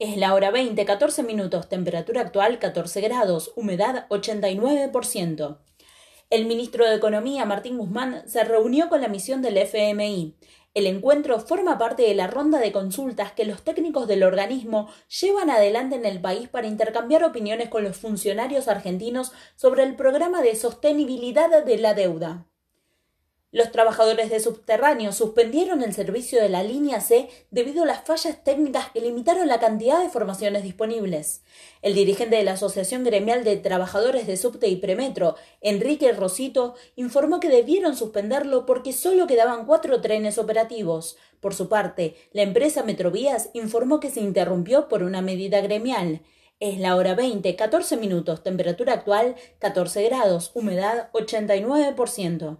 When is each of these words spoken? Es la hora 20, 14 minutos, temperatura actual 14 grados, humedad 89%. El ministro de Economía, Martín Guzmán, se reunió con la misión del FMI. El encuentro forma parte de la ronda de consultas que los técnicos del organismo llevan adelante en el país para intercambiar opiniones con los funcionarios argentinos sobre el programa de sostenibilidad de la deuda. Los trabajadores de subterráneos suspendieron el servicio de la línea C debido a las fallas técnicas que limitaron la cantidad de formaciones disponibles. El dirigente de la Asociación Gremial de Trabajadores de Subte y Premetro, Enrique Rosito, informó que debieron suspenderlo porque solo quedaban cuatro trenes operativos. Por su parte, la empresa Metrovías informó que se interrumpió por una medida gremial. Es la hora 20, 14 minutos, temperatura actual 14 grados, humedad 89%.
Es 0.00 0.16
la 0.16 0.32
hora 0.32 0.52
20, 0.52 0.84
14 0.84 1.24
minutos, 1.24 1.68
temperatura 1.68 2.20
actual 2.20 2.60
14 2.60 3.00
grados, 3.00 3.50
humedad 3.56 4.06
89%. 4.10 5.58
El 6.30 6.46
ministro 6.46 6.86
de 6.86 6.94
Economía, 6.94 7.44
Martín 7.44 7.78
Guzmán, 7.78 8.22
se 8.28 8.44
reunió 8.44 8.88
con 8.88 9.00
la 9.00 9.08
misión 9.08 9.42
del 9.42 9.56
FMI. 9.56 10.36
El 10.72 10.86
encuentro 10.86 11.40
forma 11.40 11.78
parte 11.78 12.04
de 12.04 12.14
la 12.14 12.28
ronda 12.28 12.60
de 12.60 12.70
consultas 12.70 13.32
que 13.32 13.44
los 13.44 13.64
técnicos 13.64 14.06
del 14.06 14.22
organismo 14.22 14.88
llevan 15.20 15.50
adelante 15.50 15.96
en 15.96 16.06
el 16.06 16.20
país 16.20 16.48
para 16.48 16.68
intercambiar 16.68 17.24
opiniones 17.24 17.68
con 17.68 17.82
los 17.82 17.96
funcionarios 17.96 18.68
argentinos 18.68 19.32
sobre 19.56 19.82
el 19.82 19.96
programa 19.96 20.42
de 20.42 20.54
sostenibilidad 20.54 21.64
de 21.64 21.78
la 21.78 21.94
deuda. 21.94 22.46
Los 23.50 23.72
trabajadores 23.72 24.28
de 24.28 24.40
subterráneos 24.40 25.16
suspendieron 25.16 25.82
el 25.82 25.94
servicio 25.94 26.38
de 26.38 26.50
la 26.50 26.62
línea 26.62 27.00
C 27.00 27.30
debido 27.50 27.84
a 27.84 27.86
las 27.86 28.04
fallas 28.04 28.44
técnicas 28.44 28.90
que 28.90 29.00
limitaron 29.00 29.48
la 29.48 29.58
cantidad 29.58 30.02
de 30.02 30.10
formaciones 30.10 30.62
disponibles. 30.62 31.40
El 31.80 31.94
dirigente 31.94 32.36
de 32.36 32.44
la 32.44 32.52
Asociación 32.52 33.04
Gremial 33.04 33.44
de 33.44 33.56
Trabajadores 33.56 34.26
de 34.26 34.36
Subte 34.36 34.68
y 34.68 34.76
Premetro, 34.76 35.36
Enrique 35.62 36.12
Rosito, 36.12 36.74
informó 36.94 37.40
que 37.40 37.48
debieron 37.48 37.96
suspenderlo 37.96 38.66
porque 38.66 38.92
solo 38.92 39.26
quedaban 39.26 39.64
cuatro 39.64 40.02
trenes 40.02 40.36
operativos. 40.36 41.16
Por 41.40 41.54
su 41.54 41.70
parte, 41.70 42.16
la 42.32 42.42
empresa 42.42 42.82
Metrovías 42.82 43.48
informó 43.54 43.98
que 43.98 44.10
se 44.10 44.20
interrumpió 44.20 44.88
por 44.88 45.02
una 45.02 45.22
medida 45.22 45.62
gremial. 45.62 46.20
Es 46.60 46.78
la 46.78 46.96
hora 46.96 47.14
20, 47.14 47.56
14 47.56 47.96
minutos, 47.96 48.42
temperatura 48.42 48.92
actual 48.92 49.36
14 49.58 50.02
grados, 50.02 50.50
humedad 50.52 51.08
89%. 51.12 52.58